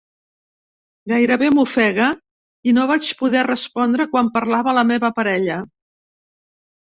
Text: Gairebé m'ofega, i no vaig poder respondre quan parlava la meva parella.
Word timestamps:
Gairebé 1.11 1.49
m'ofega, 1.57 2.07
i 2.71 2.73
no 2.77 2.85
vaig 2.91 3.11
poder 3.19 3.43
respondre 3.49 4.09
quan 4.15 4.31
parlava 4.39 4.75
la 4.79 4.85
meva 4.95 5.11
parella. 5.19 5.59